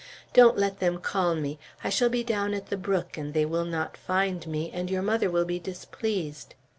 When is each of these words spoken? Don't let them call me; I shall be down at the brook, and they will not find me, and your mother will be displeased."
Don't 0.33 0.57
let 0.57 0.79
them 0.79 0.97
call 0.97 1.35
me; 1.35 1.59
I 1.83 1.89
shall 1.89 2.09
be 2.09 2.23
down 2.23 2.55
at 2.55 2.69
the 2.71 2.75
brook, 2.75 3.17
and 3.19 3.35
they 3.35 3.45
will 3.45 3.65
not 3.65 3.95
find 3.95 4.47
me, 4.47 4.71
and 4.73 4.89
your 4.89 5.03
mother 5.03 5.29
will 5.29 5.45
be 5.45 5.59
displeased." 5.59 6.55